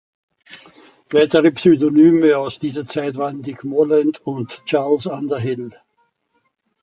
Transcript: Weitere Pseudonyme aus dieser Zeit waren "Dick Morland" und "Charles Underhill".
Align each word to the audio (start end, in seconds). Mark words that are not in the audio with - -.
Weitere 1.11 1.51
Pseudonyme 1.51 2.35
aus 2.35 2.57
dieser 2.57 2.85
Zeit 2.85 3.17
waren 3.17 3.43
"Dick 3.43 3.63
Morland" 3.63 4.19
und 4.25 4.63
"Charles 4.65 5.05
Underhill". 5.05 5.75